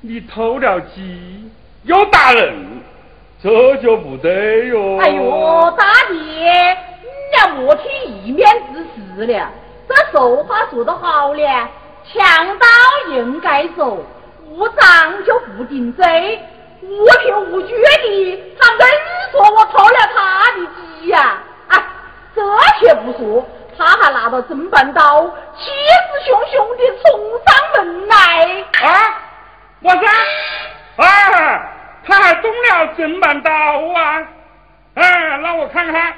[0.00, 1.50] 你偷了鸡
[1.84, 2.54] 又打人，
[3.42, 4.98] 这就不对哟。
[4.98, 7.90] 哎呦，大爹，你俩莫听
[8.24, 9.50] 一面之词了。
[9.88, 11.68] 这俗话说得好了，
[12.04, 12.66] 强盗
[13.10, 13.98] 应该走，
[14.48, 16.40] 无赃就不定罪。
[16.82, 18.78] 无凭无据的，他硬
[19.32, 20.58] 说我偷了他的
[21.00, 21.38] 鸡呀！
[21.68, 21.82] 哎，
[22.34, 22.40] 这
[22.78, 23.44] 些不说，
[23.76, 25.26] 他还拿着砧板刀，
[25.58, 27.04] 气势汹汹的冲
[27.44, 28.14] 上门来。
[28.84, 28.84] 啊，
[29.82, 30.85] 我说，啊，他
[32.86, 34.28] 还动了砧板刀啊！
[34.94, 36.14] 哎，让我看看，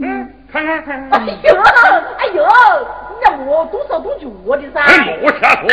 [0.00, 1.20] 嗯，看看看看。
[1.20, 1.60] 哎呦，
[2.18, 2.44] 哎呦，
[3.10, 4.80] 你让我动手动脚的噻！
[4.80, 5.68] 哎，莫瞎说。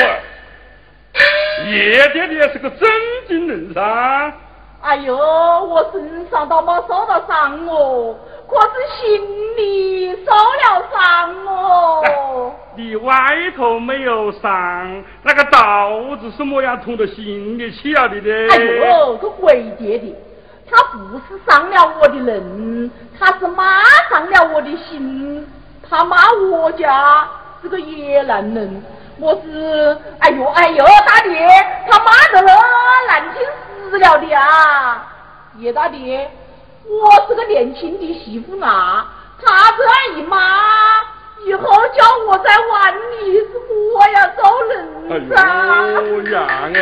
[1.66, 2.90] 叶爹爹是个正
[3.28, 4.34] 经人噻。
[4.82, 8.16] 哎呦，我身上倒没受到伤哦，
[8.48, 12.54] 可是心里受了伤哦。
[12.76, 13.14] 你外
[13.56, 18.48] 头没有伤，那个刀子是么样捅到心里去了的呢？
[18.52, 20.14] 哎呦，个鬼爹爹，
[20.70, 22.90] 他不是伤了我的人，
[23.20, 25.48] 他是骂伤了我的心，
[25.88, 26.18] 他骂
[26.52, 27.28] 我家
[27.62, 28.84] 是个野男人。
[29.20, 31.48] 我是，哎呦哎呦，大爹，
[31.88, 32.52] 他骂得了
[33.08, 33.42] 难听
[33.92, 35.08] 死了的啊！
[35.60, 36.28] 叶大爹，
[36.86, 39.08] 我是个年轻的媳妇啊，
[39.42, 40.38] 他这样一骂，
[41.46, 41.64] 以后
[41.96, 43.50] 叫我在碗里是
[43.94, 44.74] 我要走人
[45.30, 45.36] 噻。
[46.74, 46.76] 哎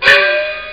[0.00, 0.06] 哎，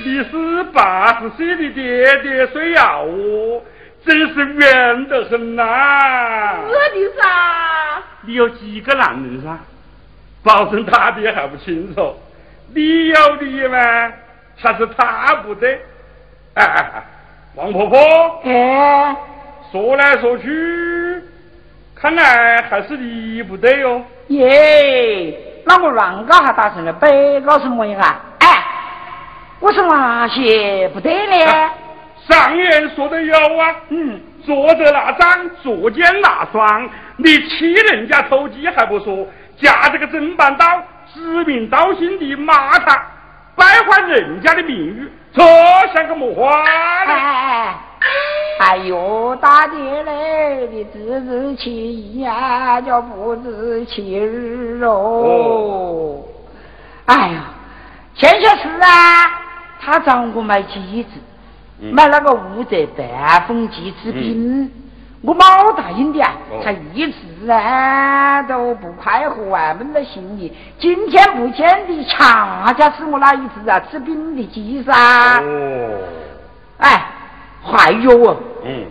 [0.03, 3.61] 你是八十岁的爹爹睡要哦，
[4.05, 6.65] 真是冤得很呐！
[6.67, 7.21] 是的噻。
[8.23, 9.57] 你有几个男人噻？
[10.43, 12.15] 保证他爹还不清楚。
[12.73, 14.13] 你有的吗？
[14.57, 15.67] 还是他不得？
[16.53, 17.03] 哎哎哎，
[17.55, 18.41] 王婆婆。
[18.45, 19.15] 哎。
[19.71, 21.23] 说来说去，
[21.95, 24.01] 看来还是你不对哟。
[24.27, 25.33] 耶，
[25.65, 28.21] 那我乱搞还打成了北搞什么样啊？
[28.39, 28.47] 哎，
[29.61, 31.69] 我是哪些不对呢？
[32.27, 33.75] 上言说的有啊。
[33.89, 34.19] 嗯。
[34.43, 39.25] 坐着那张，坐肩那双，你欺人家偷鸡还不说，
[39.55, 40.65] 夹着个砧板刀，
[41.13, 43.05] 指名道姓的骂他，
[43.55, 45.43] 败坏人家的名誉，这
[45.93, 46.63] 像个么话
[47.05, 47.13] 呢？
[47.13, 47.75] 哎
[48.59, 56.23] 哎呦，大爹嘞，你自知其一呀，就不知其二哦。
[57.05, 57.45] 哎呀，
[58.15, 59.41] 前些事啊，
[59.79, 61.19] 他找我买机子。
[61.91, 64.71] 买那个五折半风鸡治病，
[65.23, 70.51] 我冇答应的啊，他一直啊都不快活啊，闷在心里。
[70.79, 74.91] 今天不见的，恰恰是我那一只啊吃饼的鸡噻。
[75.41, 75.99] 哦，
[76.79, 77.05] 哎，
[77.63, 78.85] 还有哦，嗯，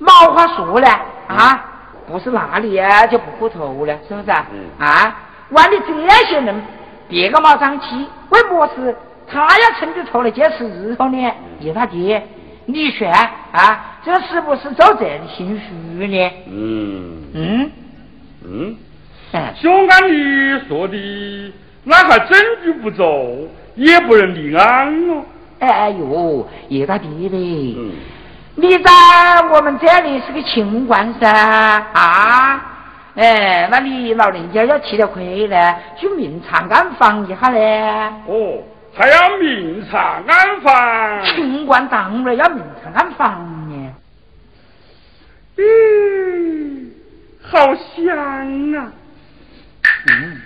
[0.00, 0.88] 冇话说了
[1.26, 1.64] 啊，
[2.06, 4.46] 不是那里啊就不过头了，是不是啊？
[4.78, 5.16] 啊，
[5.50, 6.62] 万里这些人，
[7.08, 8.96] 别个冇长气，为么事？
[9.28, 12.24] 他要趁着头来接石头呢，你他爹，
[12.66, 16.30] 你说啊，这是不是做贼的心虚呢？
[16.48, 17.70] 嗯嗯
[18.44, 18.76] 嗯，
[19.54, 21.52] 兄按你说的，
[21.84, 25.22] 那还证据不足，也不能立案哦。
[25.60, 27.76] 哎呦，叶大爹嘞，
[28.56, 28.90] 你在
[29.52, 31.30] 我们这里是个清官噻
[31.92, 32.62] 啊，
[33.14, 35.56] 哎，那你老人家要吃了亏呢，
[35.96, 37.80] 去明察暗访一下嘞。
[38.26, 38.58] 哦。
[38.96, 43.92] 还要明察暗访，清官当然要明察暗访呢。
[45.58, 46.90] 嗯，
[47.42, 48.16] 好香
[48.74, 48.92] 啊！
[50.08, 50.40] 嗯，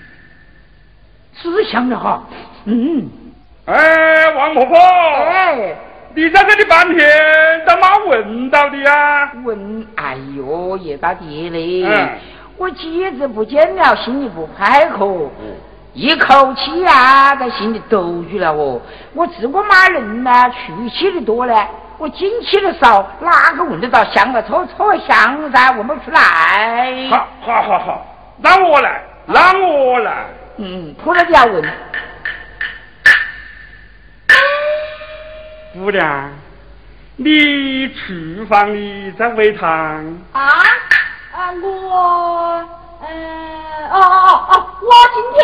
[1.35, 2.25] 是香的哈。
[2.65, 3.09] 嗯。
[3.67, 4.77] 哎，王婆婆。
[4.79, 5.77] 哎。
[6.13, 7.09] 你在这里半天
[7.65, 9.33] 都没闻到的呀？
[9.45, 9.87] 闻？
[9.95, 11.85] 哎呦，叶大爹嘞！
[11.85, 12.09] 嗯。
[12.57, 15.31] 我几日不见了，心里不快活。
[15.95, 16.01] 嗯。
[16.01, 18.81] 一口气啊，在心里兜住了哦。
[19.15, 21.67] 我自我骂人呢，出气的多呢，
[21.99, 24.41] 我进气的少，哪个闻得到香啊？
[24.43, 27.09] 臭臭香噻，闻不出来。
[27.11, 28.07] 好，好，好，好，
[28.43, 30.27] 让我来，让我来。
[30.59, 31.63] 嗯，扑了就要闻。
[35.73, 36.31] 姑娘，
[37.17, 39.69] 你厨房里在煨汤？
[40.33, 40.43] 啊
[41.33, 42.69] 啊，我。
[43.01, 43.07] 呃，
[43.91, 45.41] 哦哦哦，我今天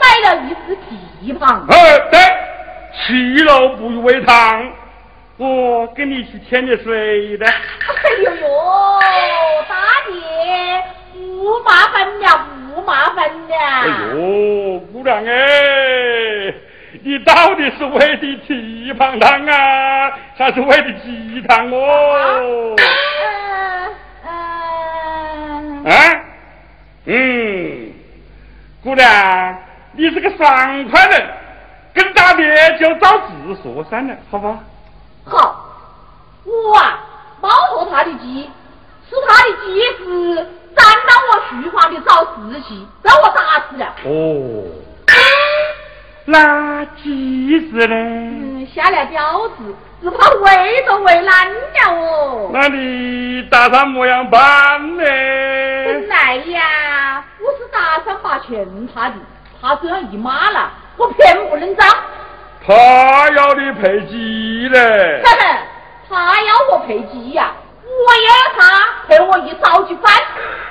[0.00, 1.66] 买了一只蹄膀。
[1.68, 1.74] 呃，
[2.10, 2.20] 对，
[2.92, 4.70] 七楼不予煨汤，
[5.38, 7.46] 我给你去添点水的。
[7.46, 7.52] 哎
[8.24, 8.48] 呦呦，
[9.68, 9.74] 大
[10.10, 10.84] 爷，
[11.14, 13.54] 不麻烦了，不麻烦了。
[13.56, 16.54] 哎呦，姑娘哎，
[17.02, 22.76] 你到底是喂的蹄膀汤啊，还是喂的鸡汤哦？
[22.76, 23.94] 嗯
[24.26, 25.84] 嗯。
[25.86, 25.92] 啊？
[27.04, 27.92] 嗯，
[28.82, 29.58] 姑娘，
[29.92, 31.30] 你是个爽快人，
[31.92, 34.62] 跟大爹就照直说算了，好不好？
[35.24, 35.66] 好，
[36.44, 36.98] 我啊，
[37.40, 38.48] 包托他的鸡，
[39.08, 40.34] 是他的鸡子
[40.76, 43.86] 沾到我书房的早自习，让我打死了。
[44.04, 44.62] 哦，
[46.24, 47.94] 那鸡子呢？
[47.96, 52.50] 嗯，下了吊子，只怕喂都喂烂了哦。
[52.52, 55.02] 那你打算么样办呢？
[55.04, 58.64] 本来呀，我是打算把钱
[58.94, 59.16] 他的，
[59.60, 61.84] 他这样一骂了，我偏不能招。
[62.64, 62.72] 他
[63.30, 65.22] 要你赔鸡嘞。
[65.24, 65.58] 呵呵，
[66.08, 67.50] 他要我赔鸡呀，
[67.84, 68.60] 我也要他
[69.08, 70.12] 陪我一早去饭。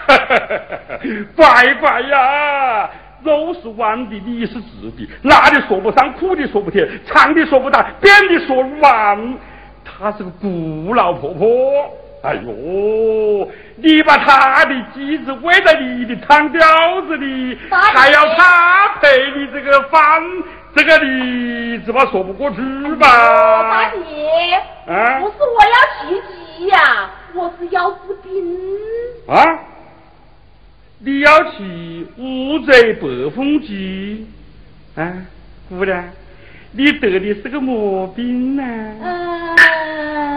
[1.36, 2.90] 拜拜呀，
[3.24, 9.38] 肉是弯的，你是直的，辣的说不上，苦的说不甜，长的说不大，扁的说弯。
[9.84, 11.48] 她是个孤老婆婆，
[12.24, 16.62] 哎呦，你把她的鸡子喂在你的汤吊
[17.08, 20.02] 子里，还要她陪你这个饭。
[20.74, 22.62] 这个你怎么说不过去
[22.96, 23.08] 吧？
[23.64, 24.54] 大姐，
[24.88, 26.22] 啊，不是我要去
[26.58, 28.58] 鸡呀，我是要治病。
[29.28, 29.60] 啊？
[31.04, 34.28] 你要去乌贼白风鸡？
[34.96, 35.12] 啊，
[35.68, 36.04] 姑娘，
[36.72, 38.64] 你得的是个么病呢？
[39.02, 39.56] 嗯。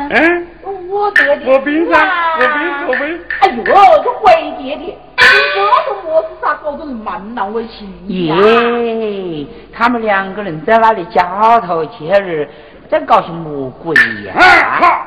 [0.09, 0.47] 嗯。
[0.89, 1.53] 我得的。
[1.53, 1.99] 我病噻，
[2.39, 3.21] 我病，我病。
[3.41, 3.65] 哎呦，
[4.03, 4.97] 这回爹的。
[5.17, 12.49] 这都么是啥搞得人满难为情耶，他们两个人在那里交头接耳，
[12.89, 13.95] 在搞些魔鬼
[14.25, 14.35] 呀？
[14.81, 15.07] 好，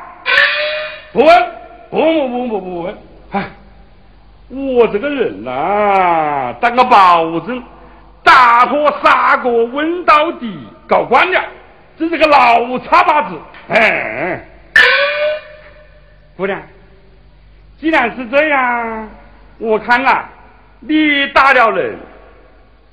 [1.12, 1.28] 不问，
[1.90, 2.94] 不不不问不问。
[3.30, 3.48] 哎，
[4.48, 7.62] 我这个人呐，当个保证，
[8.22, 11.44] 打破砂锅问到底，搞官了，
[11.98, 13.36] 这是个老叉把子。
[13.68, 14.42] 哎，
[16.36, 16.60] 姑娘，
[17.78, 19.08] 既然是这样。
[19.58, 20.28] 我看啊，
[20.80, 21.98] 你打了人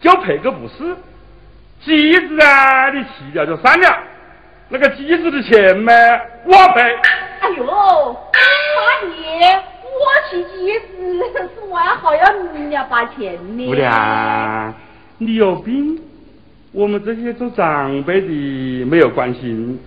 [0.02, 0.96] 就赔个不是，
[1.80, 3.98] 机子啊你弃掉就算了，
[4.68, 5.94] 那个机子的钱嘛
[6.44, 6.82] 我赔。
[7.42, 8.40] 哎呦，大
[9.08, 9.64] 爷，
[9.96, 12.22] 我骑机子是为好要
[12.54, 13.66] 人家把钱呢。
[13.68, 14.74] 姑娘，
[15.18, 16.00] 你有病，
[16.72, 19.80] 我们这些做长辈的没有关心，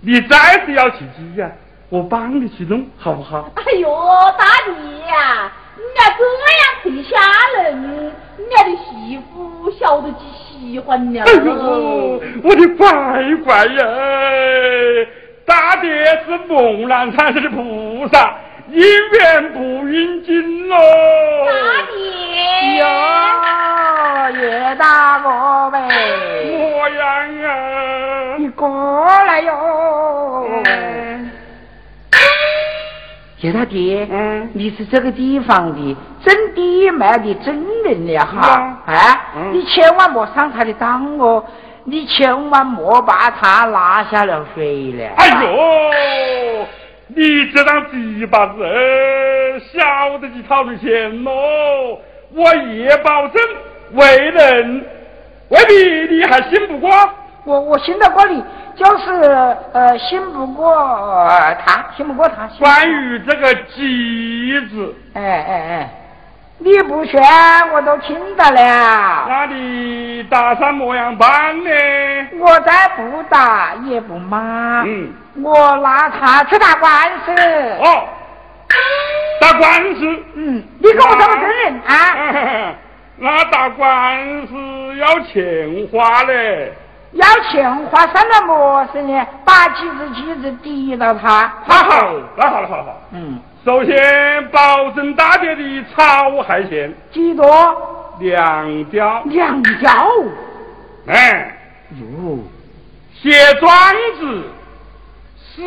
[0.00, 1.50] 你再是要骑机呀，
[1.88, 3.50] 我帮你去弄好不好？
[3.54, 3.88] 哎呦，
[4.38, 4.70] 大弟
[5.08, 5.52] 呀！
[5.76, 6.22] 人家这
[6.58, 7.16] 样配下
[7.62, 7.82] 人，
[8.36, 11.22] 人家的媳妇晓得几喜欢了。
[11.24, 12.86] 哎呦，我的乖
[13.44, 13.80] 乖呀！
[15.44, 15.88] 大爹
[16.26, 18.36] 是蒙难产生的菩萨，
[18.70, 18.78] 姻
[19.18, 19.58] 缘不
[19.88, 20.76] 允经喽。
[21.46, 21.52] 大
[21.90, 21.96] 爹
[22.78, 22.84] 哟，
[24.40, 25.78] 叶大哥呗，
[26.52, 27.02] 我样
[27.44, 28.36] 啊？
[28.38, 28.68] 你过
[29.26, 29.50] 来哟。
[33.40, 39.18] 叶大爹，嗯，你是这个地方的真地脉的真人了哈，哎，
[39.52, 41.44] 你千万莫上他的当哦，
[41.84, 45.06] 你千万莫把他拉下了水了。
[45.16, 46.66] 哎呦，
[47.08, 48.62] 你这张鸡巴子，
[49.72, 51.98] 晓得你讨论钱喽？
[52.34, 53.42] 我也保证
[53.92, 54.84] 为人，
[55.48, 56.90] 未必你还信不过。
[57.44, 58.44] 我我信得过你。
[58.76, 59.10] 就是
[59.72, 60.72] 呃，信不过
[61.66, 62.46] 他，信不过他。
[62.60, 65.90] 关于这个鸡子，哎哎哎，
[66.60, 67.22] 你不选
[67.72, 69.26] 我都听到了。
[69.28, 71.70] 那你打算么样办呢？
[72.40, 74.82] 我再不打也不骂。
[74.84, 75.12] 嗯。
[75.40, 76.90] 我拿他去打官
[77.24, 77.32] 司。
[77.80, 78.08] 哦，
[79.40, 80.22] 打官司。
[80.34, 82.74] 嗯，你给我找个证人啊。
[83.20, 86.72] 那打官司要钱花嘞。
[87.12, 89.26] 要钱花算了么事呢？
[89.44, 91.50] 把几只鸡子抵到他。
[91.66, 93.00] 那好，那好了，好了，好。
[93.12, 93.40] 嗯。
[93.68, 96.90] 首先保证大家的草海鲜。
[97.12, 98.16] 几多？
[98.18, 99.22] 两吊。
[99.26, 99.92] 两吊。
[101.06, 101.54] 哎。
[102.00, 102.38] 哟。
[103.12, 103.70] 写庄
[104.18, 104.42] 子。
[105.36, 105.62] 四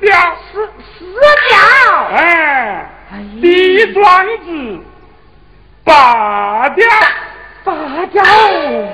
[0.00, 0.10] 吊。
[0.50, 0.66] 四
[0.98, 1.14] 四
[1.48, 2.04] 吊。
[2.06, 2.90] 哎。
[3.36, 4.80] 立庄子。
[5.84, 6.84] 八吊。
[7.62, 8.24] 八吊。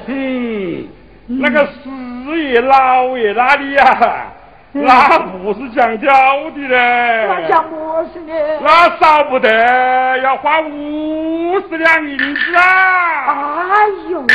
[0.07, 0.86] 嗯。
[1.28, 4.34] 那个四爷老爷那里呀，
[4.77, 7.27] 那不是讲究的嘞。
[7.29, 8.35] 那讲么事呢？
[8.61, 13.70] 那少不得要花五十两银子啊！
[13.70, 14.27] 哎呦，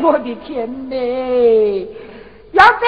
[0.00, 1.84] 我的天嘞，
[2.52, 2.86] 要这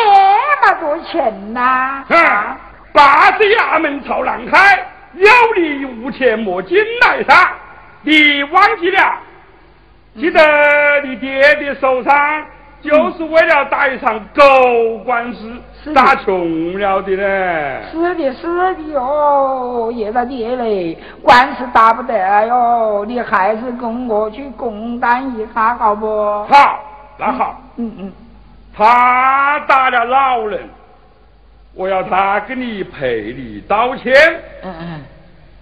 [0.62, 2.05] 么多钱呐！
[2.09, 2.57] 啊，
[2.92, 4.78] 八十衙门朝南开，
[5.14, 7.49] 有理无钱莫进来噻！
[8.03, 9.18] 你忘记了？
[10.14, 12.47] 记得你爹爹受伤。
[12.82, 15.61] 就是为了打一场狗官司，
[15.95, 17.82] 打穷了的嘞。
[17.91, 26.07] 是的，是的哟，叶大爹嘞，官司打不得哟，你还是跟我去公担一下，好不？
[26.45, 26.80] 好，
[27.18, 27.61] 那好。
[27.76, 28.12] 嗯嗯。
[28.74, 30.61] 他打了老人，
[31.74, 34.12] 我要他给你赔礼道歉。
[34.62, 35.01] 嗯嗯。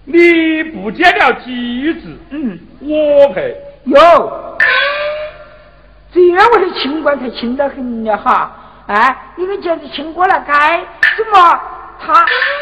[0.07, 3.55] 你不见了机子，嗯，我赔。
[3.85, 4.57] 哟，
[6.11, 8.51] 这样我的清官才清得很了哈！
[8.87, 10.79] 哎，你们简直清过来该，
[11.17, 11.59] 怎么
[11.99, 12.13] 他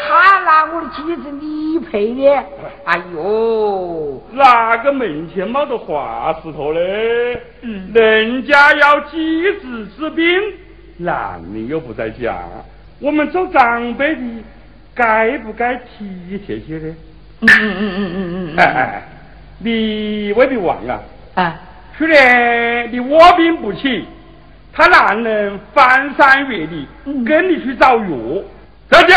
[0.08, 2.44] 他拿我的机子你赔的？
[2.84, 7.40] 哎呦，哪个门前没得滑石头嘞？
[7.62, 10.26] 嗯，人家要机子治病，
[10.96, 12.36] 男人又不在家，
[13.00, 14.22] 我们做长辈的
[14.94, 16.94] 该不该体贴些呢？
[17.40, 19.02] 嗯嗯嗯嗯嗯嗯，哎哎，
[19.58, 21.02] 你未必忘了？
[21.34, 21.60] 啊，
[21.98, 24.06] 去年你卧病不起，
[24.76, 26.86] 他男人翻山越岭
[27.24, 28.06] 跟你去找药，
[28.90, 29.16] 这叫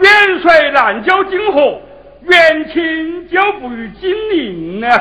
[0.00, 1.80] 远水难救近火，
[2.22, 4.98] 远亲就不如近邻了，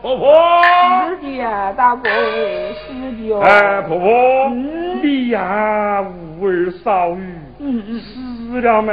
[0.00, 0.62] 婆婆。
[1.08, 3.40] 是的呀，大哥，是的哟。
[3.40, 4.10] 哎，婆婆，
[4.50, 6.00] 嗯你呀
[6.38, 8.00] 无儿少女，嗯嗯。
[8.00, 8.92] 死了嘛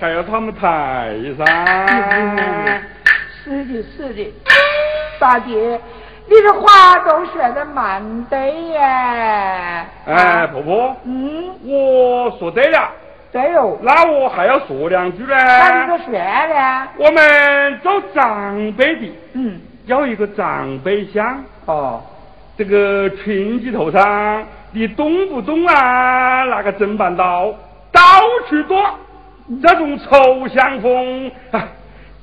[0.00, 1.44] 还要他们抬噻。
[3.44, 4.32] 是的，是的，
[5.18, 5.80] 大姐，
[6.32, 8.78] 你的话都说的蛮对耶。
[10.06, 12.88] 哎，婆婆，嗯，我说对了，
[13.30, 13.76] 对哦。
[13.82, 15.34] 那我还要说两句呢。
[15.36, 16.88] 那你说说呢？
[16.96, 22.02] 我们做长辈的嗯，要一个长辈相，哦，
[22.56, 27.52] 这个裙子头上你动不动啊那个砧板刀
[27.92, 28.00] 到
[28.48, 28.82] 处剁，
[29.62, 31.68] 这种臭香风，啊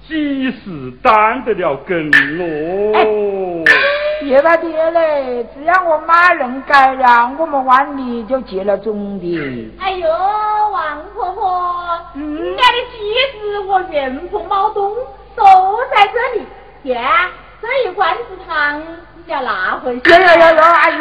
[0.07, 3.64] 几时担得了根喽？
[4.20, 9.72] 别大爹嘞，只要我妈人改了，我们碗里就结了种的。
[9.80, 12.97] 哎呦，王婆婆，嗯人家的机
[13.39, 14.93] 子和元丰毛东
[15.36, 15.43] 都
[15.95, 16.45] 在这里。
[16.84, 17.01] 爹，
[17.61, 18.82] 这一罐子汤
[19.26, 20.09] 你要拿回去。
[20.09, 20.91] 哟哟哟哟，哎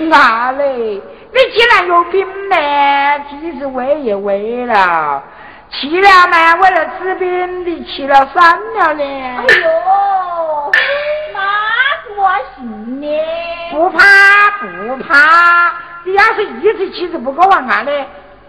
[0.00, 0.66] 呦，啊嘞，
[1.32, 2.56] 你既然有病呢，
[3.28, 5.22] 即使喂也喂了，
[5.70, 9.04] 去了嘛，为了治病，你去了算了嘞。
[9.04, 10.72] 哎呦，
[11.50, 13.06] 那我信呢。
[13.70, 13.98] 不怕
[14.58, 15.72] 不怕，
[16.04, 17.92] 你要是一次去是不够完案的，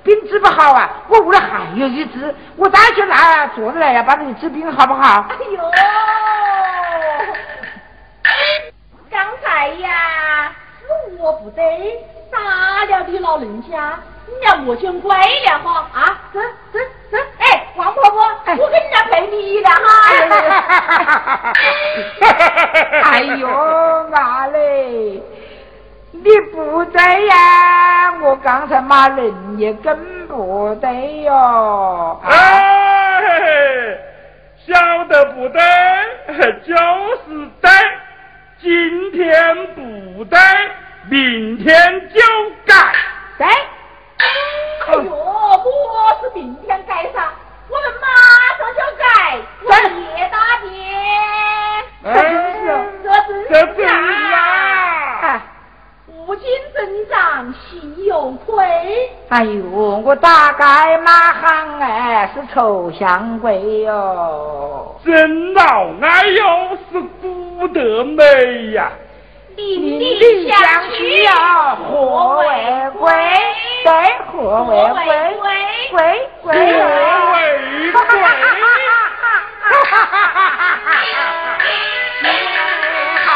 [0.03, 5.25] 病治不好啊，我屋里还有一只，我带去拿坐着来呀，帮你治病好不好？
[5.29, 5.61] 哎呦，
[9.09, 10.87] 刚才呀是
[11.19, 12.39] 我不对，打
[12.85, 16.17] 了你老人家，你要莫见怪了哈啊！
[16.33, 16.39] 走
[16.73, 16.79] 走
[17.11, 19.79] 走，哎，王婆婆，哎我给人家赔礼了哈。
[20.09, 20.27] 哎
[23.39, 23.47] 呦，
[24.11, 25.21] 阿嘞，
[26.11, 28.13] 你不对呀！
[28.21, 31.33] 我刚才骂人也更不对哟。
[32.23, 33.97] 啊，哎，
[34.65, 35.61] 晓得不对
[36.65, 36.79] 就是
[37.61, 37.69] 对，
[38.61, 40.39] 今天不对，
[41.09, 42.19] 明天就
[42.65, 42.73] 改。
[43.37, 43.53] 对，哎
[44.93, 47.29] 呦，我是明天改啥？
[47.71, 48.05] 我们马
[48.57, 49.03] 上就改。
[49.63, 50.67] 我的叶大爹，
[52.03, 52.59] 这真是
[53.01, 55.17] 这真这真是是啊！
[55.21, 55.25] 哎，
[56.05, 56.43] 父亲
[56.75, 56.77] 增
[57.09, 58.49] 长，心有愧。
[59.29, 59.61] 哎呦，
[60.03, 64.99] 我大概马行哎是臭香鬼哟。
[65.05, 65.61] 真老
[66.01, 68.91] 哎呦，是不得美呀！
[68.91, 69.10] 邻
[69.55, 72.45] 邻里相相许许呀，和为
[72.99, 73.11] 贵，
[73.83, 73.91] 对，
[74.31, 75.03] 何为贵，
[75.91, 75.95] 贵
[76.41, 76.55] 贵和
[77.33, 77.95] 为贵
[83.25, 83.29] 好，